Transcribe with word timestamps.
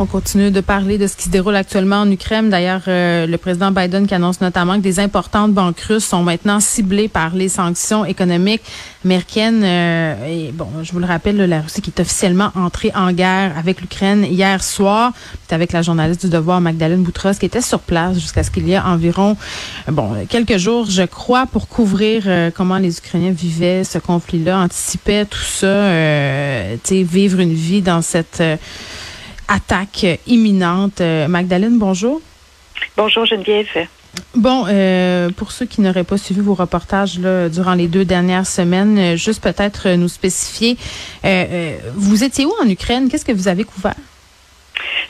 On 0.00 0.06
continue 0.06 0.52
de 0.52 0.60
parler 0.60 0.96
de 0.96 1.08
ce 1.08 1.16
qui 1.16 1.24
se 1.24 1.28
déroule 1.28 1.56
actuellement 1.56 1.96
en 1.96 2.08
Ukraine. 2.08 2.50
D'ailleurs, 2.50 2.82
euh, 2.86 3.26
le 3.26 3.36
président 3.36 3.72
Biden 3.72 4.06
qui 4.06 4.14
annonce 4.14 4.40
notamment 4.40 4.76
que 4.76 4.80
des 4.80 5.00
importantes 5.00 5.52
banques 5.52 5.80
russes 5.80 6.04
sont 6.04 6.22
maintenant 6.22 6.60
ciblées 6.60 7.08
par 7.08 7.34
les 7.34 7.48
sanctions 7.48 8.04
économiques 8.04 8.62
américaines. 9.04 9.62
Euh, 9.64 10.26
et 10.28 10.52
bon, 10.52 10.68
je 10.84 10.92
vous 10.92 11.00
le 11.00 11.06
rappelle, 11.06 11.38
la 11.38 11.62
Russie 11.62 11.82
qui 11.82 11.90
est 11.90 12.00
officiellement 12.00 12.52
entrée 12.54 12.92
en 12.94 13.10
guerre 13.10 13.58
avec 13.58 13.80
l'Ukraine 13.80 14.24
hier 14.24 14.62
soir. 14.62 15.12
Avec 15.50 15.72
la 15.72 15.82
journaliste 15.82 16.26
du 16.26 16.30
Devoir, 16.30 16.60
Magdalene 16.60 17.02
Boutros, 17.02 17.32
qui 17.32 17.46
était 17.46 17.62
sur 17.62 17.80
place 17.80 18.14
jusqu'à 18.14 18.44
ce 18.44 18.52
qu'il 18.52 18.68
y 18.68 18.74
ait 18.74 18.78
environ, 18.78 19.36
euh, 19.88 19.92
bon, 19.92 20.14
quelques 20.28 20.58
jours, 20.58 20.88
je 20.88 21.02
crois, 21.02 21.46
pour 21.46 21.66
couvrir 21.66 22.52
comment 22.54 22.78
les 22.78 22.98
Ukrainiens 22.98 23.32
vivaient 23.32 23.82
ce 23.82 23.98
conflit-là, 23.98 24.60
anticipaient 24.60 25.24
tout 25.24 25.38
ça, 25.38 25.88
tu 26.84 26.88
sais, 26.88 27.02
vivre 27.02 27.40
une 27.40 27.54
vie 27.54 27.82
dans 27.82 28.02
cette 28.02 28.42
attaque 29.48 30.06
imminente. 30.26 31.00
Euh, 31.00 31.26
Magdalene, 31.28 31.78
bonjour. 31.78 32.20
Bonjour 32.96 33.26
Geneviève. 33.26 33.88
Bon, 34.34 34.64
euh, 34.68 35.30
pour 35.30 35.52
ceux 35.52 35.66
qui 35.66 35.80
n'auraient 35.80 36.04
pas 36.04 36.18
suivi 36.18 36.40
vos 36.40 36.54
reportages 36.54 37.18
là, 37.18 37.48
durant 37.48 37.74
les 37.74 37.88
deux 37.88 38.04
dernières 38.04 38.46
semaines, 38.46 38.98
euh, 38.98 39.16
juste 39.16 39.42
peut-être 39.42 39.88
nous 39.90 40.08
spécifier, 40.08 40.76
vous 41.94 42.24
étiez 42.24 42.44
où 42.44 42.52
en 42.62 42.68
Ukraine? 42.68 43.08
Qu'est-ce 43.08 43.24
que 43.24 43.32
vous 43.32 43.48
avez 43.48 43.64
couvert? 43.64 43.94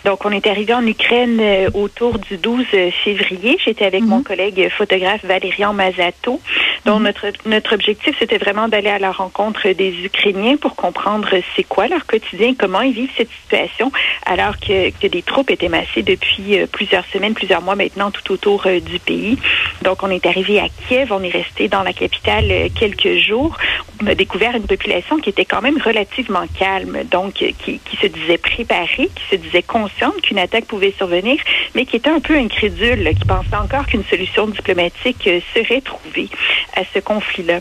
Donc, 0.05 0.25
on 0.25 0.31
est 0.31 0.47
arrivé 0.47 0.73
en 0.75 0.87
Ukraine 0.87 1.43
autour 1.75 2.19
du 2.19 2.37
12 2.37 2.65
février. 3.05 3.59
J'étais 3.65 3.85
avec 3.85 4.03
mon 4.03 4.19
mhm. 4.19 4.25
collègue 4.25 4.69
photographe 4.71 5.25
Valérian 5.25 5.73
Mazato. 5.73 6.41
Donc, 6.85 6.99
mhm. 6.99 7.05
notre, 7.05 7.27
notre 7.47 7.75
objectif, 7.75 8.17
c'était 8.19 8.39
vraiment 8.39 8.69
d'aller 8.69 8.91
à 8.91 8.99
la 8.99 9.11
rencontre 9.11 9.69
des 9.71 10.05
Ukrainiens 10.05 10.57
pour 10.57 10.77
comprendre 10.77 11.29
c'est 11.57 11.65
quoi 11.65 11.89
leur 11.89 12.07
quotidien, 12.07 12.55
comment 12.59 12.81
ils 12.81 12.93
vivent 12.93 13.11
cette 13.17 13.31
situation, 13.43 13.91
alors 14.25 14.59
que, 14.59 14.91
que 14.91 15.07
des 15.07 15.23
troupes 15.23 15.51
étaient 15.51 15.69
massées 15.69 16.03
depuis 16.03 16.59
euh, 16.59 16.67
plusieurs 16.67 17.05
semaines, 17.07 17.35
plusieurs 17.35 17.63
mois 17.63 17.75
maintenant, 17.75 18.11
tout 18.11 18.33
autour 18.33 18.67
euh, 18.67 18.81
du 18.81 18.99
pays. 18.99 19.39
Donc, 19.83 20.03
on 20.03 20.11
est 20.11 20.27
arrivé 20.27 20.61
à 20.61 20.69
Kiev, 20.69 21.13
on 21.13 21.23
est 21.23 21.31
resté 21.31 21.69
dans 21.69 21.83
la 21.83 21.93
capitale 21.93 22.47
euh, 22.51 22.69
quelques 22.75 23.17
jours. 23.17 23.57
On 24.03 24.07
a 24.07 24.15
découvert 24.15 24.55
une 24.55 24.67
population 24.67 25.19
qui 25.19 25.31
était 25.31 25.45
quand 25.45 25.61
même 25.61 25.79
relativement 25.85 26.45
calme, 26.59 27.03
donc 27.11 27.35
qui, 27.35 27.81
qui 27.81 27.97
se 28.01 28.07
disait 28.07 28.39
préparée, 28.39 29.11
qui 29.15 29.25
se 29.31 29.37
disait 29.37 29.63
consciente 29.63 29.88
qu'une 30.23 30.39
attaque 30.39 30.65
pouvait 30.67 30.95
survenir, 30.97 31.39
mais 31.75 31.85
qui 31.85 31.97
était 31.97 32.11
un 32.11 32.21
peu 32.21 32.37
incrédule, 32.37 33.11
qui 33.19 33.25
pensait 33.27 33.57
encore 33.57 33.87
qu'une 33.87 34.05
solution 34.05 34.47
diplomatique 34.47 35.29
serait 35.55 35.81
trouvée 35.81 36.29
à 36.77 36.83
ce 36.95 37.01
conflit-là. 37.01 37.61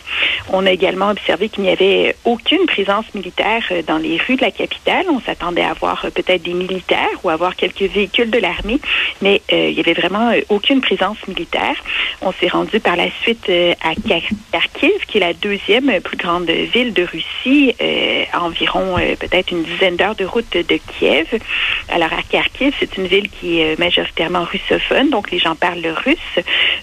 On 0.50 0.66
a 0.66 0.72
également 0.72 1.10
observé 1.10 1.50
qu'il 1.50 1.64
n'y 1.64 1.70
avait 1.70 2.16
aucune 2.24 2.66
présence 2.66 3.06
militaire 3.14 3.64
euh, 3.72 3.82
dans 3.82 3.98
les 3.98 4.18
rues 4.18 4.36
de 4.36 4.42
la 4.42 4.52
capitale. 4.52 5.06
On 5.10 5.20
s'attendait 5.20 5.64
à 5.64 5.74
voir 5.74 6.06
euh, 6.06 6.10
peut-être 6.10 6.44
des 6.44 6.54
militaires 6.54 7.18
ou 7.24 7.30
à 7.30 7.36
voir 7.36 7.56
quelques 7.56 7.82
véhicules 7.82 8.30
de 8.30 8.40
l'armée, 8.40 8.80
mais 9.22 9.42
euh, 9.52 9.70
il 9.70 9.76
n'y 9.76 9.80
avait 9.80 9.94
vraiment 9.94 10.32
aucune 10.50 10.82
présence 10.82 11.18
militaire. 11.28 11.76
On 12.22 12.32
s'est 12.32 12.48
rendu 12.48 12.80
par 12.80 12.96
la 12.96 13.10
suite 13.22 13.50
à 13.50 13.94
Kharkiv, 14.52 15.06
qui 15.08 15.18
est 15.18 15.22
la 15.22 15.34
deuxième 15.34 16.00
plus 16.02 16.18
grande 16.18 16.50
ville 16.50 16.94
de 16.94 17.04
Russie, 17.04 17.76
à 18.34 18.44
environ 18.44 18.96
peut-être 19.20 19.52
une 19.52 19.64
dizaine 19.64 19.96
d'heures 19.96 20.16
de 20.16 20.26
route 20.26 20.52
de 20.52 20.80
Kiev. 20.98 21.28
Alors 21.90 22.12
à 22.18 22.24
Kharkiv, 22.24 22.74
c'est 22.80 22.98
une 22.98 23.08
ville 23.08 23.30
qui 23.30 23.62
est 23.62 23.78
majoritairement 23.80 24.44
russophone, 24.44 25.10
donc 25.10 25.32
les 25.32 25.40
gens 25.40 25.56
parlent 25.56 25.82
le 25.82 25.94
russe. 25.94 26.18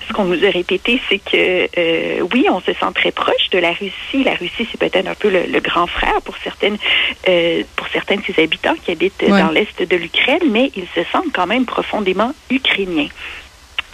Ce 0.09 0.13
qu'on 0.13 0.25
nous 0.25 0.45
a 0.45 0.51
répété, 0.51 1.01
c'est 1.09 1.19
que 1.19 2.23
oui, 2.33 2.47
on 2.51 2.61
se 2.61 2.73
sent 2.73 2.93
très 2.95 3.11
proche 3.11 3.51
de 3.51 3.59
la 3.59 3.73
Russie. 3.73 4.25
La 4.25 4.35
Russie, 4.35 4.67
c'est 4.71 4.79
peut-être 4.79 5.07
un 5.07 5.15
peu 5.15 5.31
le, 5.31 5.61
grand 5.61 5.87
frère 5.87 6.21
pour 6.25 6.37
certaines, 6.43 6.77
euh, 7.29 7.63
pour 7.77 7.89
certains 7.89 8.17
de 8.17 8.23
ses 8.23 8.43
habitants 8.43 8.75
qui 8.85 8.91
habitent 8.93 9.25
dans 9.27 9.51
l'est 9.51 9.83
de 9.83 9.97
l'Ukraine, 9.97 10.43
mais 10.51 10.71
ils 10.77 10.87
se 10.95 11.03
sentent 11.11 11.33
quand 11.33 11.47
même 11.47 11.65
profondément 11.65 12.33
ukrainiens. 12.51 13.09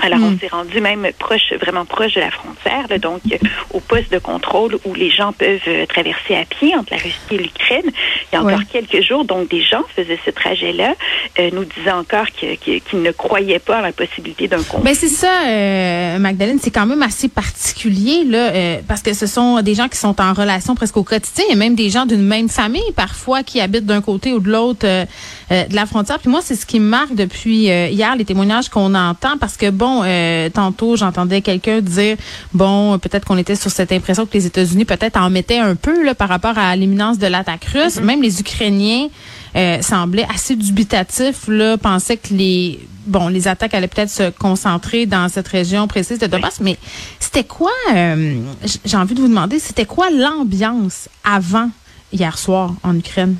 Alors, 0.03 0.19
on 0.23 0.31
hmm. 0.31 0.39
s'est 0.39 0.49
rendu 0.49 0.81
même 0.81 1.07
proche, 1.19 1.53
vraiment 1.61 1.85
proche 1.85 2.15
de 2.15 2.21
la 2.21 2.31
frontière, 2.31 2.87
donc 2.99 3.21
euh, 3.31 3.37
au 3.73 3.81
poste 3.81 4.11
de 4.13 4.19
contrôle 4.19 4.79
où 4.85 4.95
les 4.95 5.11
gens 5.11 5.33
peuvent 5.33 5.61
euh, 5.69 5.87
traverser 5.87 6.37
à 6.37 6.45
pied 6.45 6.75
entre 6.75 6.93
la 6.93 6.99
Russie 6.99 7.19
et 7.33 7.39
l'Ukraine. 7.39 7.85
Il 8.33 8.37
y 8.37 8.39
a 8.39 8.43
encore 8.43 8.67
quelques 8.71 9.03
jours, 9.03 9.25
donc 9.25 9.49
des 9.49 9.63
gens 9.63 9.83
faisaient 9.95 10.19
ce 10.25 10.31
trajet-là, 10.31 10.95
euh, 11.39 11.51
nous 11.53 11.65
disaient 11.65 11.93
encore 11.93 12.27
qu'ils 12.31 12.83
ne 12.95 13.11
croyaient 13.11 13.59
pas 13.59 13.79
à 13.79 13.83
la 13.83 13.93
possibilité 13.93 14.49
d'un 14.49 14.63
conflit. 14.63 14.85
Ben 14.85 14.95
c'est 14.95 15.09
ça, 15.09 16.19
Magdalene, 16.19 16.59
c'est 16.61 16.71
quand 16.71 16.87
même 16.87 17.03
assez 17.03 17.29
particulier 17.29 18.25
là, 18.25 18.81
parce 18.89 19.03
que 19.03 19.13
ce 19.13 19.27
sont 19.27 19.61
des 19.63 19.75
gens 19.75 19.89
qui 19.89 19.99
sont 19.99 20.21
en 20.21 20.33
relation 20.33 20.75
presque 20.75 20.97
au 20.97 21.05
quotidien, 21.05 21.45
et 21.51 21.55
même 21.55 21.75
des 21.75 21.91
gens 21.91 22.07
d'une 22.07 22.23
même 22.23 22.49
famille 22.49 22.93
parfois 22.97 23.43
qui 23.43 23.61
habitent 23.61 23.87
d'un 23.87 24.01
côté 24.01 24.33
ou 24.33 24.41
de 24.41 24.51
l'autre 24.51 24.87
de 24.87 25.75
la 25.75 25.87
frontière. 25.87 26.19
Puis 26.19 26.31
moi, 26.31 26.41
c'est 26.43 26.55
ce 26.55 26.67
qui 26.67 26.81
me 26.81 26.89
marque 26.89 27.15
depuis 27.15 27.65
hier 27.67 28.15
les 28.17 28.25
témoignages 28.25 28.69
qu'on 28.69 28.95
entend, 28.95 29.37
parce 29.39 29.57
que 29.57 29.71
bon 29.71 29.90
euh, 30.05 30.49
tantôt, 30.49 30.97
j'entendais 30.97 31.41
quelqu'un 31.41 31.81
dire, 31.81 32.17
bon, 32.53 32.99
peut-être 32.99 33.25
qu'on 33.25 33.39
était 33.39 33.57
sur 33.57 33.71
cette 33.71 33.93
impression 33.93 34.27
que 34.27 34.35
les 34.35 34.47
États-Unis 34.47 34.85
peut-être 34.85 35.17
en 35.17 35.31
mettaient 35.31 35.59
un 35.59 35.75
peu 35.75 36.05
là, 36.05 36.15
par 36.15 36.29
rapport 36.29 36.59
à 36.59 36.75
l'imminence 36.77 37.19
de 37.19 37.27
l'attaque 37.27 37.65
russe. 37.65 37.97
Mm-hmm. 37.97 38.05
Même 38.05 38.23
les 38.23 38.41
Ukrainiens 38.41 39.09
euh, 39.57 39.83
semblaient 39.83 40.27
assez 40.33 40.57
dubitatifs, 40.57 41.49
là, 41.49 41.77
pensaient 41.77 42.17
que 42.17 42.33
les 42.33 42.81
bon, 43.07 43.29
les 43.29 43.49
attaques 43.49 43.75
allaient 43.75 43.89
peut-être 43.89 44.11
se 44.11 44.31
concentrer 44.31 45.07
dans 45.07 45.29
cette 45.29 45.49
région 45.49 45.89
précise 45.89 46.19
de 46.19 46.27
Donbass, 46.27 46.61
mais 46.61 46.77
c'était 47.19 47.45
quoi, 47.45 47.73
euh, 47.95 48.41
j'ai 48.85 48.97
envie 48.97 49.15
de 49.15 49.21
vous 49.21 49.29
demander, 49.29 49.59
c'était 49.59 49.87
quoi 49.87 50.11
l'ambiance 50.11 51.09
avant 51.25 51.71
hier 52.13 52.39
soir 52.39 52.75
en 52.83 52.97
Ukraine? 52.97 53.37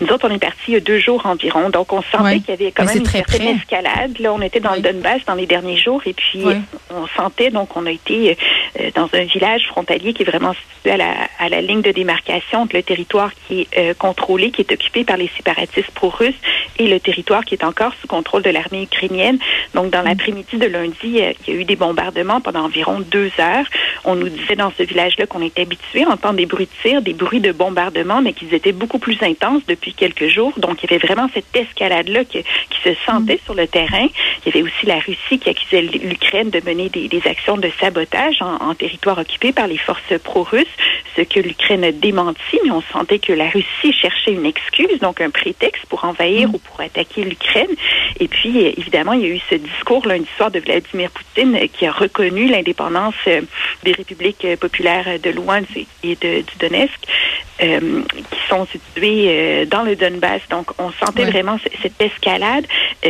Nous 0.00 0.08
autres, 0.08 0.28
on 0.28 0.34
est 0.34 0.38
partis 0.38 0.58
il 0.68 0.74
y 0.74 0.76
a 0.76 0.80
deux 0.80 0.98
jours 0.98 1.24
environ, 1.26 1.70
donc 1.70 1.92
on 1.92 2.02
sentait 2.02 2.40
qu'il 2.40 2.50
y 2.50 2.52
avait 2.52 2.72
quand 2.72 2.84
même 2.84 2.98
une 2.98 3.06
certaine 3.06 3.56
escalade. 3.56 4.18
Là, 4.18 4.32
on 4.32 4.40
était 4.40 4.60
dans 4.60 4.74
le 4.74 4.80
Donbass 4.80 5.24
dans 5.26 5.34
les 5.34 5.46
derniers 5.46 5.76
jours, 5.76 6.02
et 6.06 6.12
puis 6.12 6.44
on 6.90 7.06
sentait, 7.16 7.50
donc 7.50 7.76
on 7.76 7.86
a 7.86 7.90
été 7.90 8.36
dans 8.94 9.08
un 9.12 9.24
village 9.24 9.66
frontalier 9.68 10.12
qui 10.12 10.22
est 10.22 10.26
vraiment 10.26 10.54
situé 10.54 10.92
à 10.92 10.96
la, 10.96 11.14
à 11.38 11.48
la 11.48 11.60
ligne 11.60 11.82
de 11.82 11.92
démarcation 11.92 12.62
entre 12.62 12.76
le 12.76 12.82
territoire 12.82 13.30
qui 13.46 13.62
est 13.62 13.78
euh, 13.78 13.94
contrôlé, 13.94 14.50
qui 14.50 14.62
est 14.62 14.72
occupé 14.72 15.04
par 15.04 15.16
les 15.16 15.30
séparatistes 15.36 15.90
pro-russes, 15.92 16.34
et 16.78 16.88
le 16.88 17.00
territoire 17.00 17.44
qui 17.44 17.54
est 17.54 17.64
encore 17.64 17.92
sous 18.00 18.06
contrôle 18.06 18.42
de 18.42 18.50
l'armée 18.50 18.82
ukrainienne. 18.82 19.38
Donc, 19.74 19.90
dans 19.90 20.02
mm. 20.02 20.06
l'après-midi 20.06 20.56
de 20.56 20.66
lundi, 20.66 21.20
euh, 21.20 21.32
il 21.46 21.54
y 21.54 21.56
a 21.56 21.60
eu 21.60 21.64
des 21.64 21.76
bombardements 21.76 22.40
pendant 22.40 22.64
environ 22.64 23.00
deux 23.00 23.30
heures. 23.38 23.66
On 24.04 24.14
nous 24.14 24.28
disait 24.28 24.56
dans 24.56 24.72
ce 24.76 24.82
village-là 24.82 25.26
qu'on 25.26 25.42
était 25.42 25.62
habitué 25.62 26.04
à 26.04 26.10
entendre 26.10 26.34
des 26.34 26.46
bruits 26.46 26.66
de 26.66 26.88
tir, 26.88 27.02
des 27.02 27.14
bruits 27.14 27.40
de 27.40 27.52
bombardement, 27.52 28.20
mais 28.22 28.32
qu'ils 28.32 28.54
étaient 28.54 28.72
beaucoup 28.72 28.98
plus 28.98 29.18
intenses 29.22 29.62
depuis 29.66 29.94
quelques 29.94 30.28
jours. 30.28 30.52
Donc, 30.58 30.82
il 30.82 30.90
y 30.90 30.94
avait 30.94 31.04
vraiment 31.04 31.28
cette 31.32 31.54
escalade-là 31.54 32.24
qui, 32.24 32.44
se 32.84 32.94
sentait 33.04 33.34
mm. 33.34 33.44
sur 33.44 33.54
le 33.54 33.66
terrain. 33.66 34.06
Il 34.44 34.46
y 34.46 34.48
avait 34.50 34.62
aussi 34.62 34.86
la 34.86 35.00
Russie 35.00 35.40
qui 35.40 35.50
accusait 35.50 35.82
l'Ukraine 35.82 36.50
de 36.50 36.60
mener 36.64 36.88
des, 36.88 37.20
actions 37.26 37.56
de 37.56 37.70
sabotage 37.80 38.40
en, 38.42 38.65
territoire 38.74 39.18
occupé 39.18 39.52
par 39.52 39.66
les 39.66 39.78
forces 39.78 40.18
pro-russes, 40.22 40.66
ce 41.16 41.22
que 41.22 41.40
l'Ukraine 41.40 41.84
a 41.84 41.92
démenti, 41.92 42.58
mais 42.64 42.70
on 42.70 42.82
sentait 42.92 43.18
que 43.18 43.32
la 43.32 43.48
Russie 43.48 43.92
cherchait 43.92 44.32
une 44.32 44.46
excuse, 44.46 44.98
donc 45.00 45.20
un 45.20 45.30
prétexte 45.30 45.86
pour 45.86 46.04
envahir 46.04 46.54
ou 46.54 46.58
pour 46.58 46.80
attaquer 46.80 47.24
l'Ukraine. 47.24 47.74
Et 48.20 48.28
puis, 48.28 48.58
évidemment, 48.58 49.12
il 49.12 49.22
y 49.22 49.24
a 49.24 49.34
eu 49.34 49.40
ce 49.50 49.54
discours 49.54 50.06
lundi 50.06 50.28
soir 50.36 50.50
de 50.50 50.60
Vladimir 50.60 51.10
Poutine 51.10 51.68
qui 51.72 51.86
a 51.86 51.92
reconnu 51.92 52.48
l'indépendance 52.48 53.14
euh, 53.26 53.42
des 53.84 53.92
républiques 53.92 54.46
populaires 54.60 55.18
de 55.22 55.30
Luhansk 55.30 55.86
et 56.02 56.16
de, 56.16 56.42
du 56.42 56.56
Donetsk, 56.58 57.00
euh, 57.62 58.02
qui 58.30 58.48
sont 58.48 58.66
situées 58.66 59.26
euh, 59.28 59.66
dans 59.66 59.82
le 59.82 59.96
Donbass. 59.96 60.42
Donc, 60.50 60.70
on 60.78 60.90
sentait 60.92 61.24
vraiment 61.24 61.58
cette 61.82 62.00
escalade 62.00 62.66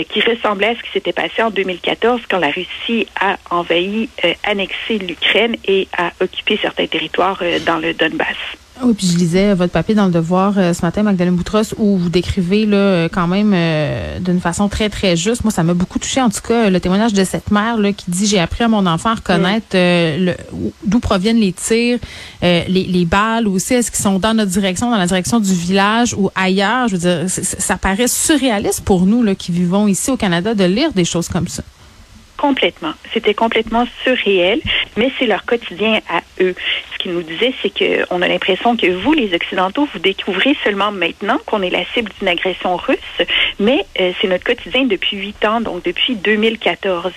qui 0.08 0.20
ressemblait 0.20 0.68
à 0.68 0.74
ce 0.74 0.82
qui 0.82 0.90
s'était 0.92 1.12
passé 1.12 1.42
en 1.42 1.50
2014 1.50 2.22
quand 2.28 2.38
la 2.38 2.50
Russie 2.50 3.06
a 3.20 3.36
envahi, 3.50 4.08
annexé 4.44 4.98
l'Ukraine 4.98 5.56
et 5.64 5.88
a 5.96 6.12
occupé 6.20 6.58
certains 6.60 6.86
territoires 6.86 7.42
dans 7.64 7.78
le 7.78 7.94
Donbass. 7.94 8.36
Oui, 8.82 8.92
puis 8.92 9.06
je 9.06 9.16
lisais 9.16 9.54
votre 9.54 9.72
papier 9.72 9.94
dans 9.94 10.04
le 10.04 10.12
Devoir 10.12 10.54
euh, 10.58 10.74
ce 10.74 10.82
matin, 10.82 11.02
Magdalene 11.02 11.34
Boutros, 11.34 11.74
où 11.78 11.96
vous 11.96 12.10
décrivez 12.10 12.66
là 12.66 12.76
euh, 12.76 13.08
quand 13.10 13.26
même 13.26 13.52
euh, 13.54 14.18
d'une 14.20 14.40
façon 14.40 14.68
très 14.68 14.90
très 14.90 15.16
juste. 15.16 15.44
Moi, 15.44 15.50
ça 15.50 15.62
m'a 15.62 15.72
beaucoup 15.72 15.98
touché 15.98 16.20
en 16.20 16.28
tout 16.28 16.42
cas 16.46 16.68
le 16.68 16.78
témoignage 16.78 17.14
de 17.14 17.24
cette 17.24 17.50
mère 17.50 17.78
là 17.78 17.92
qui 17.92 18.10
dit 18.10 18.26
j'ai 18.26 18.38
appris 18.38 18.64
à 18.64 18.68
mon 18.68 18.86
enfant 18.86 19.10
à 19.10 19.14
reconnaître 19.14 19.76
d'où 20.84 21.00
proviennent 21.00 21.38
les 21.38 21.52
tirs, 21.52 21.98
les, 22.42 22.66
les, 22.68 23.04
balles 23.04 23.48
aussi 23.48 23.74
est-ce 23.74 23.90
qu'ils 23.90 24.02
sont 24.02 24.18
dans 24.18 24.34
notre 24.34 24.50
direction, 24.50 24.90
dans 24.90 24.98
la 24.98 25.06
direction 25.06 25.40
du 25.40 25.54
village 25.54 26.14
ou 26.14 26.30
ailleurs. 26.34 26.88
Je 26.88 26.96
veux 26.96 27.00
dire, 27.00 27.24
ça 27.28 27.76
paraît 27.76 28.08
surréaliste 28.08 28.82
pour 28.84 29.06
nous 29.06 29.22
là 29.22 29.34
qui 29.34 29.52
vivons 29.52 29.86
ici 29.86 30.10
au 30.10 30.16
Canada 30.16 30.54
de 30.54 30.64
lire 30.64 30.92
des 30.92 31.04
choses 31.04 31.28
comme 31.28 31.48
ça. 31.48 31.62
Complètement. 32.36 32.92
C'était 33.14 33.34
complètement 33.34 33.86
surréel, 34.04 34.60
mais 34.96 35.10
c'est 35.18 35.26
leur 35.26 35.44
quotidien 35.46 36.00
à 36.10 36.20
eux. 36.40 36.54
Ce 36.92 36.98
qu'ils 36.98 37.12
nous 37.12 37.22
disaient, 37.22 37.54
c'est 37.62 37.70
qu'on 37.70 38.20
a 38.20 38.28
l'impression 38.28 38.76
que 38.76 38.86
vous, 38.88 39.14
les 39.14 39.34
Occidentaux, 39.34 39.88
vous 39.92 39.98
découvrez 39.98 40.54
seulement 40.62 40.92
maintenant 40.92 41.38
qu'on 41.46 41.62
est 41.62 41.70
la 41.70 41.84
cible 41.94 42.10
d'une 42.18 42.28
agression 42.28 42.76
russe, 42.76 42.98
mais 43.58 43.86
euh, 44.00 44.12
c'est 44.20 44.28
notre 44.28 44.44
quotidien 44.44 44.84
depuis 44.84 45.16
huit 45.16 45.42
ans, 45.46 45.60
donc 45.60 45.82
depuis 45.82 46.14
2014. 46.16 47.12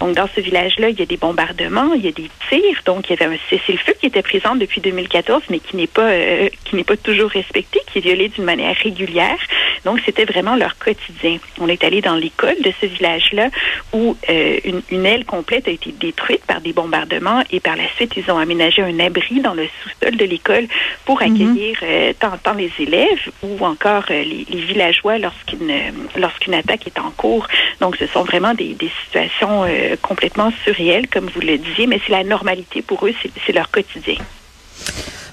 Donc, 0.00 0.14
dans 0.14 0.28
ce 0.34 0.40
village-là, 0.40 0.90
il 0.90 0.98
y 0.98 1.02
a 1.02 1.06
des 1.06 1.16
bombardements, 1.16 1.92
il 1.94 2.04
y 2.04 2.08
a 2.08 2.12
des 2.12 2.30
tirs, 2.48 2.82
donc 2.84 3.10
il 3.10 3.18
y 3.18 3.22
avait 3.22 3.34
un 3.34 3.38
cessez-le-feu 3.50 3.94
qui 3.98 4.06
était 4.06 4.22
présent 4.22 4.54
depuis 4.54 4.80
2014, 4.80 5.42
mais 5.50 5.58
qui 5.58 5.76
n'est 5.76 5.88
pas, 5.88 6.10
euh, 6.10 6.48
qui 6.64 6.76
n'est 6.76 6.84
pas 6.84 6.96
toujours 6.96 7.30
respecté, 7.30 7.80
qui 7.90 7.98
est 7.98 8.02
violé 8.02 8.28
d'une 8.28 8.44
manière 8.44 8.76
régulière. 8.76 9.38
Donc, 9.84 10.00
c'était 10.04 10.24
vraiment 10.24 10.56
leur 10.56 10.78
quotidien. 10.78 11.38
On 11.58 11.68
est 11.68 11.82
allé 11.84 12.00
dans 12.00 12.16
l'école 12.16 12.56
de 12.62 12.72
ce 12.80 12.86
village-là 12.86 13.50
où 13.92 14.16
euh, 14.28 14.58
une, 14.90 15.06
aile 15.06 15.24
complète 15.24 15.68
a 15.68 15.70
été 15.70 15.92
détruite 15.92 16.44
par 16.44 16.60
des 16.60 16.72
bombardements 16.72 17.42
et 17.50 17.60
par 17.60 17.76
la 17.76 17.88
suite, 17.96 18.12
ils 18.16 18.30
ont 18.30 18.38
aménagé 18.38 18.82
un 18.82 18.98
abri 19.00 19.40
dans 19.40 19.54
le 19.54 19.66
sous-sol 19.82 20.16
de 20.16 20.24
l'école 20.24 20.66
pour 21.04 21.22
mhm. 21.22 21.32
accueillir 21.32 21.78
euh, 21.82 22.12
tant, 22.18 22.54
les 22.54 22.72
élèves 22.78 23.30
ou 23.42 23.64
encore 23.64 24.04
euh, 24.10 24.22
les, 24.24 24.60
villageois 24.60 25.18
lorsqu'une 25.18 25.72
lorsqu'une 26.16 26.54
attaque 26.54 26.86
est 26.86 26.98
en 26.98 27.10
cours. 27.10 27.46
Donc, 27.80 27.96
ce 27.96 28.06
sont 28.06 28.24
vraiment 28.24 28.54
des, 28.54 28.76
situations 29.04 29.64
complètement 30.02 30.52
surréelles, 30.64 31.08
comme 31.08 31.28
vous 31.28 31.40
le 31.40 31.58
disiez, 31.58 31.86
mais 31.86 32.00
c'est 32.04 32.12
la 32.12 32.24
normalité 32.24 32.82
pour 32.82 33.06
eux, 33.06 33.14
c'est 33.46 33.52
leur 33.52 33.70
quotidien. 33.70 34.16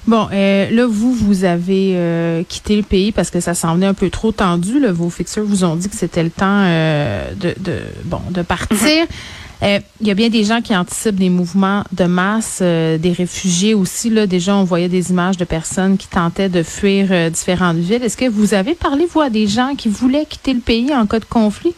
Bon, 0.08 0.30
euh, 0.32 0.70
là, 0.72 0.88
vous, 0.88 1.14
vous 1.14 1.44
avez 1.44 1.94
euh, 1.96 2.42
quitté 2.48 2.78
le 2.78 2.84
pays 2.84 3.12
parce 3.12 3.30
que 3.30 3.42
ça 3.42 3.54
semblait 3.54 3.88
un 3.88 3.94
peu 3.94 4.10
trop 4.10 4.32
tendu. 4.32 4.80
Là. 4.80 4.94
Vos 4.94 5.10
fixeurs 5.10 5.44
vous 5.44 5.66
ont 5.66 5.76
dit 5.76 5.90
que 5.90 5.96
c'était 5.98 6.24
le 6.24 6.30
temps 6.30 6.46
euh, 6.48 7.34
de, 7.36 7.54
de, 7.60 7.80
bon, 8.06 8.22
de 8.30 8.42
partir. 8.42 9.06
Il 9.62 9.82
y 10.02 10.12
a 10.12 10.14
bien 10.14 10.30
des 10.30 10.46
gens 10.46 10.62
qui 10.62 10.74
anticipent 10.74 11.20
des 11.20 11.30
mouvements 11.30 11.84
de 11.92 12.06
masse, 12.06 12.62
des 12.62 13.14
réfugiés 13.18 13.74
aussi. 13.74 14.10
Là, 14.10 14.28
déjà, 14.28 14.56
on 14.56 14.64
voyait 14.64 14.88
des 14.88 15.10
images 15.10 15.36
de 15.36 15.46
personnes 15.46 15.98
qui 15.98 16.08
tentaient 16.08 16.50
de 16.50 16.64
fuir 16.64 17.30
différentes 17.30 17.78
villes. 17.78 18.04
Est-ce 18.04 18.18
que 18.18 18.30
vous 18.30 18.54
avez 18.54 18.76
parlé, 18.76 19.08
vous, 19.12 19.20
à 19.20 19.30
des 19.30 19.48
gens 19.48 19.76
qui 19.76 19.90
voulaient 19.90 20.26
quitter 20.26 20.54
le 20.54 20.62
pays 20.62 20.96
en 20.96 21.06
cas 21.06 21.20
de 21.20 21.26
conflit? 21.26 21.74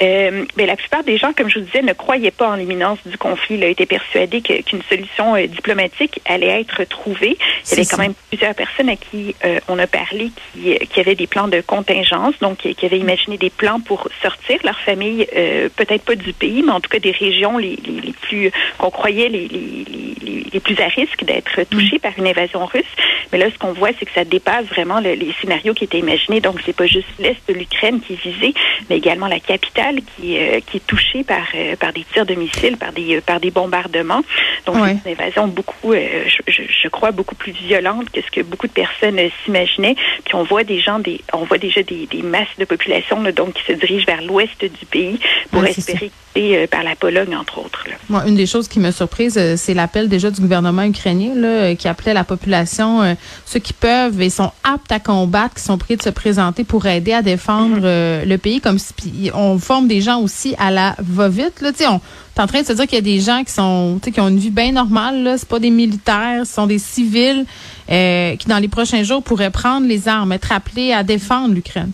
Euh, 0.00 0.44
mais 0.56 0.66
la 0.66 0.76
plupart 0.76 1.04
des 1.04 1.18
gens, 1.18 1.32
comme 1.32 1.48
je 1.50 1.58
vous 1.58 1.64
disais, 1.66 1.82
ne 1.82 1.92
croyaient 1.92 2.30
pas 2.30 2.48
en 2.48 2.54
l'imminence 2.54 2.98
du 3.04 3.18
conflit. 3.18 3.56
Ils 3.56 3.64
été 3.64 3.86
persuadés 3.86 4.40
qu'une 4.40 4.82
solution 4.88 5.36
euh, 5.36 5.46
diplomatique 5.46 6.20
allait 6.24 6.60
être 6.60 6.84
trouvée. 6.84 7.36
Il 7.66 7.70
y 7.70 7.72
avait 7.74 7.86
quand 7.86 7.98
même 7.98 8.14
plusieurs 8.30 8.54
personnes 8.54 8.88
à 8.88 8.96
qui 8.96 9.34
euh, 9.44 9.60
on 9.68 9.78
a 9.78 9.86
parlé 9.86 10.30
qui, 10.54 10.78
qui, 10.78 11.00
avaient 11.00 11.14
des 11.14 11.26
plans 11.26 11.48
de 11.48 11.60
contingence, 11.60 12.34
donc 12.40 12.58
qui, 12.58 12.86
avaient 12.86 12.98
imaginé 12.98 13.36
des 13.36 13.50
plans 13.50 13.80
pour 13.80 14.08
sortir 14.22 14.58
leur 14.64 14.78
famille, 14.80 15.26
peut-être 15.76 16.04
pas 16.04 16.14
du 16.14 16.32
pays, 16.32 16.62
mais 16.62 16.72
en 16.72 16.80
tout 16.80 16.90
cas 16.90 16.98
des 16.98 17.12
régions 17.12 17.58
les, 17.58 17.76
les, 17.76 18.00
les 18.00 18.12
plus 18.12 18.50
qu'on 18.78 18.90
croyait 18.90 19.28
les, 19.28 20.60
plus 20.60 20.78
à 20.80 20.86
risque 20.86 21.24
d'être 21.24 21.62
touchées 21.70 21.98
par 21.98 22.12
une 22.16 22.26
invasion 22.26 22.64
russe. 22.66 22.84
Mais 23.32 23.38
là, 23.38 23.46
ce 23.52 23.58
qu'on 23.58 23.72
voit, 23.72 23.90
c'est 23.98 24.06
que 24.06 24.12
ça 24.12 24.24
dépasse 24.24 24.66
vraiment 24.66 25.00
les 25.00 25.34
scénarios 25.40 25.74
qui 25.74 25.84
étaient 25.84 25.98
imaginés. 25.98 26.40
Donc, 26.40 26.60
c'est 26.64 26.76
pas 26.76 26.86
juste 26.86 27.08
l'est 27.18 27.36
de 27.48 27.54
l'Ukraine 27.54 28.00
qui 28.00 28.14
est 28.14 28.22
visé, 28.22 28.54
mais 28.88 28.98
également 28.98 29.26
la 29.26 29.40
capitale 29.40 29.81
qui, 29.90 30.38
euh, 30.38 30.60
qui 30.60 30.78
est 30.78 30.86
touchée 30.86 31.24
par, 31.24 31.46
euh, 31.54 31.76
par 31.76 31.92
des 31.92 32.04
tirs 32.12 32.26
de 32.26 32.34
missiles, 32.34 32.76
par 32.76 32.92
des, 32.92 33.16
euh, 33.16 33.20
par 33.20 33.40
des 33.40 33.50
bombardements. 33.50 34.22
Donc, 34.66 34.76
c'est 34.76 35.10
une 35.10 35.12
invasion 35.12 35.48
beaucoup, 35.48 35.92
je, 35.92 36.42
je, 36.46 36.88
crois, 36.88 37.10
beaucoup 37.10 37.34
plus 37.34 37.52
violente 37.52 38.10
que 38.10 38.20
ce 38.20 38.30
que 38.30 38.42
beaucoup 38.42 38.68
de 38.68 38.72
personnes 38.72 39.18
s'imaginaient. 39.44 39.96
Puis 40.24 40.34
on 40.34 40.44
voit 40.44 40.64
des 40.64 40.80
gens, 40.80 40.98
des, 40.98 41.20
on 41.32 41.44
voit 41.44 41.58
déjà 41.58 41.82
des, 41.82 42.06
des 42.06 42.22
masses 42.22 42.56
de 42.58 42.64
population 42.64 43.22
donc 43.34 43.54
qui 43.54 43.64
se 43.64 43.72
dirigent 43.72 44.06
vers 44.06 44.22
l'ouest 44.22 44.64
du 44.64 44.86
pays 44.86 45.18
pour 45.50 45.64
espérer 45.64 46.10
quitter 46.34 46.66
par 46.66 46.82
la 46.82 46.96
Pologne, 46.96 47.36
entre 47.36 47.58
autres. 47.58 47.84
Moi, 48.08 48.24
une 48.26 48.36
des 48.36 48.46
choses 48.46 48.68
qui 48.68 48.80
me 48.80 48.90
surprise, 48.90 49.38
c'est 49.56 49.74
l'appel 49.74 50.08
déjà 50.08 50.30
du 50.30 50.40
gouvernement 50.40 50.82
ukrainien 50.82 51.34
là, 51.34 51.74
qui 51.74 51.88
appelait 51.88 52.14
la 52.14 52.24
population, 52.24 53.16
ceux 53.44 53.60
qui 53.60 53.72
peuvent 53.72 54.20
et 54.20 54.30
sont 54.30 54.50
aptes 54.64 54.92
à 54.92 54.98
combattre, 54.98 55.54
qui 55.56 55.62
sont 55.62 55.78
prêts 55.78 55.96
de 55.96 56.02
se 56.02 56.10
présenter 56.10 56.64
pour 56.64 56.86
aider 56.86 57.12
à 57.12 57.22
défendre 57.22 57.80
mm-hmm. 57.80 58.26
le 58.26 58.38
pays, 58.38 58.60
comme 58.60 58.78
si 58.78 59.30
on 59.34 59.58
forme 59.58 59.88
des 59.88 60.00
gens 60.00 60.20
aussi 60.20 60.54
à 60.58 60.70
la 60.70 60.94
va-vite. 60.98 61.60
Là, 61.60 61.70
on 61.80 62.00
est 62.36 62.40
en 62.40 62.46
train 62.46 62.62
de 62.62 62.66
se 62.66 62.72
dire 62.72 62.86
qu'il 62.86 62.96
y 62.96 62.98
a 62.98 63.02
des 63.02 63.20
gens 63.20 63.44
qui 63.44 63.52
sont, 63.52 64.00
qui 64.02 64.20
ont 64.20 64.28
une 64.28 64.38
vie 64.38 64.50
bien 64.50 64.72
normale. 64.72 65.22
Là, 65.22 65.38
c'est 65.38 65.48
pas 65.48 65.58
des 65.58 65.70
militaires, 65.70 66.46
ce 66.46 66.54
sont 66.54 66.66
des 66.66 66.78
civils 66.78 67.44
euh, 67.90 68.36
qui 68.36 68.48
dans 68.48 68.58
les 68.58 68.68
prochains 68.68 69.02
jours 69.02 69.22
pourraient 69.22 69.50
prendre 69.50 69.86
les 69.86 70.08
armes, 70.08 70.32
être 70.32 70.52
appelés 70.52 70.92
à 70.92 71.02
défendre 71.02 71.54
l'Ukraine. 71.54 71.92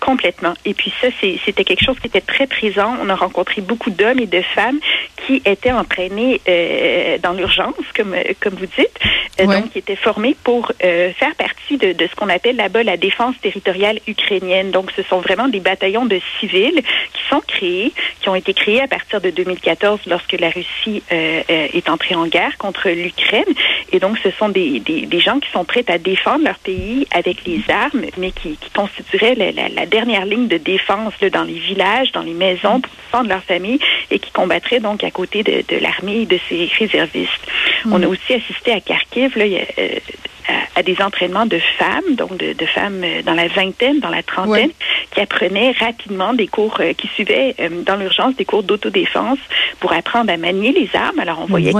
Complètement. 0.00 0.54
Et 0.64 0.74
puis 0.74 0.92
ça, 1.00 1.08
c'était 1.20 1.64
quelque 1.64 1.84
chose 1.84 1.98
qui 1.98 2.06
était 2.06 2.20
très 2.20 2.46
présent. 2.46 2.94
On 3.02 3.08
a 3.08 3.14
rencontré 3.14 3.62
beaucoup 3.62 3.90
d'hommes 3.90 4.20
et 4.20 4.26
de 4.26 4.42
femmes 4.42 4.78
qui 5.26 5.42
étaient 5.44 5.72
entraînés 5.72 6.40
euh, 6.48 7.18
dans 7.18 7.32
l'urgence, 7.32 7.74
comme 7.96 8.14
comme 8.40 8.54
vous 8.54 8.66
dites, 8.66 8.98
euh, 9.40 9.46
donc 9.46 9.72
qui 9.72 9.78
étaient 9.78 9.96
formés 9.96 10.36
pour 10.44 10.70
euh, 10.84 11.12
faire 11.14 11.34
partie 11.34 11.78
de, 11.78 11.92
de 11.92 12.06
ce 12.06 12.14
qu'on 12.14 12.28
appelle 12.28 12.56
là-bas 12.56 12.82
la 12.82 12.96
défense 12.96 13.34
territoriale 13.40 13.98
ukrainienne. 14.06 14.70
Donc, 14.70 14.92
ce 14.94 15.02
sont 15.02 15.20
vraiment 15.20 15.48
des 15.48 15.60
bataillons 15.60 16.04
de 16.04 16.20
civils 16.38 16.82
qui 17.12 17.22
sont 17.30 17.40
créés, 17.40 17.92
qui 18.20 18.28
ont 18.28 18.34
été 18.34 18.52
créés 18.52 18.82
à 18.82 18.86
partir 18.86 19.20
de 19.20 19.30
2014 19.30 20.00
lorsque 20.06 20.38
la 20.38 20.50
Russie 20.50 21.02
est 21.08 21.88
entrée 21.88 22.14
en 22.14 22.26
guerre 22.26 22.56
contre 22.58 22.90
l'Ukraine. 22.90 23.44
Et 23.92 23.98
donc, 23.98 24.18
ce 24.22 24.30
sont 24.32 24.48
des, 24.48 24.80
des, 24.80 25.06
des, 25.06 25.20
gens 25.20 25.40
qui 25.40 25.50
sont 25.50 25.64
prêts 25.64 25.84
à 25.88 25.98
défendre 25.98 26.44
leur 26.44 26.58
pays 26.58 27.06
avec 27.12 27.44
les 27.46 27.60
armes, 27.68 28.04
mais 28.18 28.30
qui, 28.30 28.56
qui 28.56 28.70
constitueraient 28.70 29.34
la, 29.34 29.52
la, 29.52 29.68
la 29.68 29.85
dernière 29.86 30.24
ligne 30.24 30.48
de 30.48 30.58
défense 30.58 31.12
là, 31.20 31.30
dans 31.30 31.44
les 31.44 31.58
villages, 31.58 32.12
dans 32.12 32.22
les 32.22 32.34
maisons 32.34 32.80
pour 32.80 32.90
défendre 33.06 33.28
leur 33.28 33.42
famille 33.42 33.78
et 34.10 34.18
qui 34.18 34.30
combattraient 34.30 34.80
donc 34.80 35.04
à 35.04 35.10
côté 35.10 35.42
de, 35.42 35.64
de 35.66 35.80
l'armée 35.80 36.22
et 36.22 36.26
de 36.26 36.38
ses 36.48 36.68
réservistes. 36.78 37.30
Mm. 37.84 37.92
On 37.92 38.02
a 38.02 38.06
aussi 38.06 38.34
assisté 38.34 38.72
à 38.72 38.80
Kharkiv 38.80 39.36
là, 39.36 39.44
euh, 39.44 39.88
à, 40.74 40.82
des 40.82 41.00
entraînements 41.00 41.46
de 41.46 41.58
femmes, 41.78 42.14
donc 42.14 42.36
de, 42.36 42.52
de, 42.52 42.66
femmes 42.66 43.02
euh, 43.02 43.22
dans 43.22 43.34
la 43.34 43.48
vingtaine, 43.48 44.00
dans 44.00 44.10
la 44.10 44.22
trentaine, 44.22 44.70
qui 45.10 45.20
apprenaient 45.20 45.72
rapidement 45.72 46.34
des 46.34 46.46
cours, 46.46 46.76
euh, 46.80 46.92
qui 46.92 47.08
suivaient 47.08 47.54
dans 47.84 47.96
l'urgence 47.96 48.36
des 48.36 48.44
cours 48.44 48.62
d'autodéfense 48.62 49.38
pour 49.80 49.92
apprendre 49.92 50.32
à 50.32 50.36
manier 50.36 50.72
les 50.72 50.88
armes. 50.94 51.18
Alors 51.18 51.40
on 51.40 51.46
voyait 51.46 51.72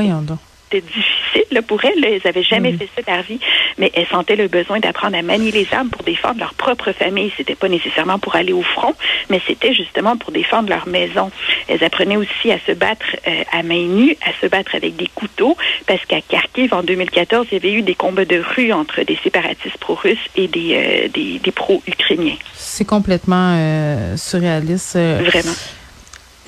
c'était 0.69 0.87
difficile 0.87 1.63
pour 1.63 1.85
elles. 1.85 2.05
Elles 2.05 2.21
n'avaient 2.25 2.43
jamais 2.43 2.73
fait 2.73 2.89
ça 2.95 3.03
de 3.03 3.11
leur 3.11 3.23
vie, 3.23 3.39
mais 3.79 3.91
elles 3.95 4.07
sentaient 4.07 4.37
le 4.37 4.49
besoin 4.49 4.81
d'apprendre 4.81 5.17
à 5.17 5.23
manier 5.23 5.51
les 5.51 5.67
armes 5.73 5.89
pour 5.89 6.03
défendre 6.03 6.41
leur 6.41 6.55
propre 6.55 6.93
famille. 6.93 7.33
C'était 7.37 7.55
pas 7.55 7.69
nécessairement 7.69 8.19
pour 8.19 8.37
aller 8.37 8.53
au 8.53 8.63
front, 8.63 8.95
mais 9.31 9.41
c'était 9.47 9.75
justement 9.75 10.17
pour 10.17 10.33
défendre 10.33 10.69
leur 10.69 10.87
maison. 10.89 11.31
Elles 11.69 11.83
apprenaient 11.85 12.17
aussi 12.17 12.51
à 12.51 12.59
se 12.67 12.73
battre 12.73 13.07
euh, 13.27 13.43
à 13.53 13.63
main 13.63 13.87
nue, 13.87 14.17
à 14.25 14.33
se 14.41 14.47
battre 14.47 14.75
avec 14.75 14.97
des 14.97 15.09
couteaux, 15.15 15.57
parce 15.87 16.05
qu'à 16.05 16.21
Kharkiv, 16.21 16.75
en 16.75 16.83
2014, 16.83 17.47
il 17.51 17.55
y 17.55 17.57
avait 17.57 17.73
eu 17.73 17.83
des 17.83 17.95
combats 17.95 18.25
de 18.25 18.43
rue 18.57 18.73
entre 18.73 19.03
des 19.03 19.19
séparatistes 19.23 19.79
pro-russes 19.79 20.19
et 20.37 20.49
des, 20.49 20.75
euh, 20.75 21.09
des, 21.09 21.39
des 21.39 21.53
pro-ukrainiens. 21.53 22.37
C'est 22.55 22.87
complètement 22.87 23.55
euh, 23.57 24.17
surréaliste. 24.17 24.97
Vraiment 24.97 25.53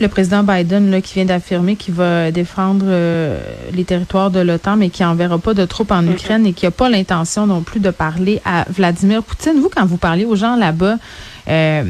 le 0.00 0.08
président 0.08 0.42
Biden 0.42 0.90
là, 0.90 1.00
qui 1.00 1.14
vient 1.14 1.24
d'affirmer 1.24 1.76
qu'il 1.76 1.94
va 1.94 2.30
défendre 2.30 2.86
euh, 2.88 3.40
les 3.72 3.84
territoires 3.84 4.30
de 4.30 4.40
l'OTAN, 4.40 4.76
mais 4.76 4.90
qui 4.90 5.02
n'enverra 5.02 5.38
pas 5.38 5.54
de 5.54 5.64
troupes 5.64 5.92
en. 5.92 6.06
Ukraine 6.08 6.46
et 6.46 6.52
qui 6.52 6.64
n'a 6.64 6.70
pas 6.70 6.88
l'intention 6.88 7.46
non 7.46 7.62
plus 7.62 7.80
de 7.80 7.90
parler 7.90 8.40
à 8.44 8.64
Vladimir 8.70 9.22
Poutine. 9.22 9.60
Vous, 9.60 9.68
quand 9.68 9.84
vous 9.84 9.96
parlez 9.96 10.24
aux 10.24 10.36
gens 10.36 10.56
là-bas, 10.56 10.96
euh, 11.48 11.84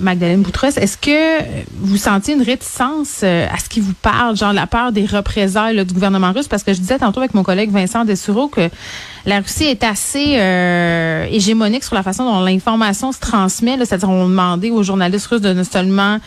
Magdalene 0.00 0.40
Boutros, 0.40 0.76
est-ce 0.76 0.96
que 0.96 1.62
vous 1.76 1.98
sentiez 1.98 2.34
une 2.34 2.42
réticence 2.42 3.20
euh, 3.22 3.46
à 3.52 3.58
ce 3.58 3.68
qui 3.68 3.80
vous 3.80 3.92
parle, 3.92 4.34
genre 4.34 4.52
la 4.52 4.66
peur 4.66 4.92
des 4.92 5.04
représailles 5.04 5.84
du 5.84 5.92
gouvernement 5.92 6.32
russe? 6.32 6.48
Parce 6.48 6.62
que 6.62 6.72
je 6.72 6.80
disais 6.80 6.98
tantôt 6.98 7.20
avec 7.20 7.34
mon 7.34 7.42
collègue 7.42 7.70
Vincent 7.70 8.04
Dessureau 8.04 8.48
que 8.48 8.70
la 9.26 9.40
Russie 9.40 9.64
est 9.64 9.84
assez 9.84 10.36
euh, 10.38 11.26
hégémonique 11.30 11.84
sur 11.84 11.94
la 11.94 12.02
façon 12.02 12.24
dont 12.24 12.40
l'information 12.40 13.12
se 13.12 13.20
transmet. 13.20 13.76
C'est-à-dire, 13.78 14.08
on 14.08 14.26
demandait 14.26 14.70
aux 14.70 14.82
journalistes 14.82 15.26
russes 15.26 15.42
de 15.42 15.52
non 15.52 15.64
seulement 15.64 16.18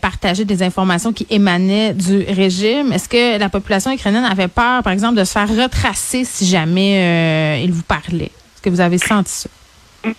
partager 0.00 0.46
des 0.46 0.62
informations 0.62 1.12
qui 1.12 1.26
émanaient 1.28 1.92
du 1.92 2.24
régime. 2.28 2.92
Est-ce 2.92 3.08
que 3.08 3.38
la 3.38 3.50
population 3.50 3.92
ukrainienne 3.92 4.24
avait 4.24 4.48
peur, 4.48 4.82
par 4.82 4.92
exemple, 4.92 5.16
de 5.16 5.24
se 5.24 5.32
faire 5.32 5.48
retracer 5.48 6.24
si 6.24 6.46
jamais 6.46 7.62
il 7.62 7.72
vous 7.72 7.82
parlait? 7.82 8.24
Est-ce 8.24 8.62
que 8.62 8.70
vous 8.70 8.80
avez 8.80 8.96
senti 8.96 9.32
ça? 9.32 9.50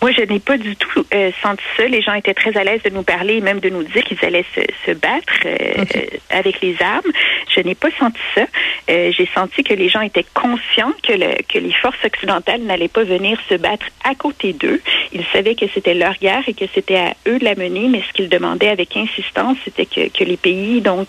Moi, 0.00 0.12
je 0.12 0.22
n'ai 0.22 0.38
pas 0.38 0.56
du 0.56 0.76
tout 0.76 1.04
euh, 1.12 1.30
senti 1.42 1.62
ça. 1.76 1.86
Les 1.86 2.00
gens 2.00 2.14
étaient 2.14 2.32
très 2.32 2.56
à 2.56 2.64
l'aise 2.64 2.82
de 2.82 2.90
nous 2.90 3.02
parler 3.02 3.34
et 3.36 3.40
même 3.42 3.60
de 3.60 3.68
nous 3.68 3.82
dire 3.82 4.02
qu'ils 4.02 4.22
allaient 4.24 4.46
se, 4.54 4.60
se 4.86 4.92
battre 4.92 5.32
euh, 5.44 5.84
avec 6.30 6.62
les 6.62 6.76
armes. 6.80 7.10
Je 7.54 7.60
n'ai 7.60 7.74
pas 7.74 7.90
senti 7.98 8.20
ça. 8.34 8.46
Euh, 8.90 9.12
j'ai 9.16 9.28
senti 9.34 9.62
que 9.62 9.74
les 9.74 9.90
gens 9.90 10.00
étaient 10.00 10.24
conscients 10.32 10.92
que, 11.02 11.12
le, 11.12 11.34
que 11.46 11.58
les 11.58 11.72
forces 11.72 12.02
occidentales 12.02 12.62
n'allaient 12.62 12.88
pas 12.88 13.04
venir 13.04 13.38
se 13.48 13.54
battre 13.56 13.86
à 14.04 14.14
côté 14.14 14.54
d'eux. 14.54 14.80
Ils 15.12 15.24
savaient 15.32 15.54
que 15.54 15.66
c'était 15.74 15.94
leur 15.94 16.14
guerre 16.14 16.44
et 16.46 16.54
que 16.54 16.64
c'était 16.74 16.96
à 16.96 17.14
eux 17.26 17.38
de 17.38 17.44
la 17.44 17.54
mener, 17.54 17.88
mais 17.88 18.02
ce 18.08 18.12
qu'ils 18.14 18.30
demandaient 18.30 18.68
avec 18.68 18.96
insistance, 18.96 19.58
c'était 19.64 19.86
que, 19.86 20.08
que 20.08 20.24
les 20.24 20.38
pays 20.38 20.80
donc 20.80 21.08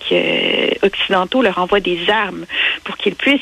occidentaux 0.83 1.41
leur 1.41 1.57
envoient 1.59 1.79
des 1.79 2.09
armes 2.09 2.45
pour 2.83 2.97
qu'ils 2.97 3.15
puissent 3.15 3.39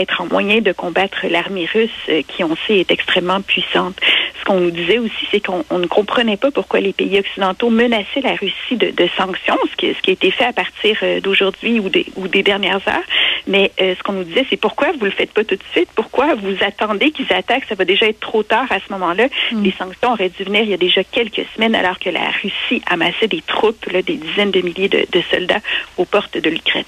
être 0.00 0.20
en 0.20 0.26
moyen 0.26 0.60
de 0.60 0.72
combattre 0.72 1.26
l'armée 1.28 1.68
russe 1.72 2.24
qui, 2.28 2.44
on 2.44 2.56
sait, 2.66 2.78
est 2.78 2.90
extrêmement 2.90 3.40
puissante 3.40 4.00
qu'on 4.48 4.60
nous 4.60 4.70
disait 4.70 4.98
aussi, 4.98 5.28
c'est 5.30 5.44
qu'on 5.44 5.78
ne 5.78 5.86
comprenait 5.86 6.38
pas 6.38 6.50
pourquoi 6.50 6.80
les 6.80 6.94
pays 6.94 7.18
occidentaux 7.18 7.68
menaçaient 7.68 8.22
la 8.22 8.34
Russie 8.34 8.76
de, 8.76 9.08
sanctions, 9.16 9.58
ce 9.70 9.76
qui, 9.76 9.92
ce 9.92 10.00
qui, 10.00 10.10
a 10.10 10.12
été 10.14 10.30
fait 10.30 10.46
à 10.46 10.54
partir 10.54 10.96
euh, 11.02 11.20
d'aujourd'hui 11.20 11.80
ou 11.80 11.90
des, 11.90 12.06
ou 12.16 12.28
des 12.28 12.42
dernières 12.42 12.80
heures. 12.88 13.04
Mais 13.46 13.70
euh, 13.80 13.94
ce 13.94 14.02
qu'on 14.02 14.14
nous 14.14 14.24
disait, 14.24 14.46
c'est 14.48 14.56
pourquoi 14.56 14.92
vous 14.98 15.04
le 15.04 15.10
faites 15.10 15.32
pas 15.32 15.44
tout 15.44 15.56
de 15.56 15.62
suite? 15.72 15.90
Pourquoi 15.94 16.34
vous 16.34 16.56
attendez 16.62 17.10
qu'ils 17.10 17.30
attaquent? 17.30 17.66
Ça 17.68 17.74
va 17.74 17.84
déjà 17.84 18.06
être 18.06 18.20
trop 18.20 18.42
tard 18.42 18.66
à 18.70 18.78
ce 18.78 18.90
moment-là. 18.92 19.28
Mm. 19.52 19.62
Les 19.62 19.72
sanctions 19.72 20.12
auraient 20.12 20.30
dû 20.30 20.44
venir 20.44 20.62
il 20.62 20.70
y 20.70 20.74
a 20.74 20.78
déjà 20.78 21.04
quelques 21.04 21.44
semaines 21.54 21.74
alors 21.74 21.98
que 21.98 22.08
la 22.08 22.30
Russie 22.42 22.82
amassait 22.90 23.28
des 23.28 23.42
troupes, 23.42 23.84
là, 23.92 24.00
des 24.00 24.16
dizaines 24.16 24.50
de 24.50 24.62
milliers 24.62 24.88
de, 24.88 25.06
de 25.12 25.22
soldats 25.30 25.60
aux 25.98 26.06
portes 26.06 26.38
de 26.38 26.48
l'Ukraine. 26.48 26.84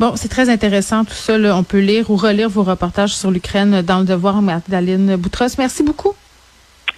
Bon, 0.00 0.14
c'est 0.16 0.28
très 0.28 0.48
intéressant 0.48 1.04
tout 1.04 1.14
ça. 1.14 1.34
On 1.34 1.64
peut 1.64 1.80
lire 1.80 2.10
ou 2.10 2.16
relire 2.16 2.48
vos 2.48 2.62
reportages 2.62 3.14
sur 3.14 3.30
l'Ukraine 3.30 3.82
dans 3.82 3.98
le 3.98 4.04
devoir, 4.04 4.40
Magdalene 4.42 5.16
Boutros. 5.16 5.56
Merci 5.58 5.82
beaucoup. 5.82 6.14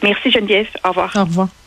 Merci 0.02 0.30
Geneviève. 0.30 0.69
Au 0.85 0.88
revoir. 0.88 1.12
Au 1.16 1.25
revoir. 1.25 1.49